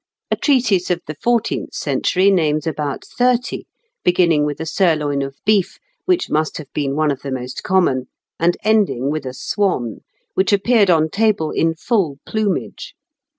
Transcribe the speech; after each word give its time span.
A 0.31 0.35
treatise 0.35 0.89
of 0.89 0.99
the 1.05 1.13
fourteenth 1.21 1.75
century 1.75 2.31
names 2.31 2.65
about 2.65 3.03
thirty, 3.05 3.65
beginning 4.03 4.45
with 4.45 4.59
a 4.59 4.65
sirloin 4.65 5.21
of 5.21 5.35
beef, 5.45 5.77
which 6.05 6.27
must 6.27 6.57
have 6.57 6.73
been 6.73 6.95
one 6.95 7.11
of 7.11 7.21
the 7.21 7.29
most 7.29 7.61
common, 7.61 8.07
and 8.39 8.57
ending 8.63 9.11
with 9.11 9.27
a 9.27 9.33
swan, 9.35 9.99
which 10.33 10.51
appeared 10.51 10.89
on 10.89 11.11
table 11.11 11.51
in 11.51 11.75
full 11.75 12.17
plumage. 12.25 12.95